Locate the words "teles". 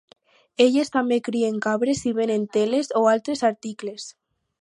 2.57-2.89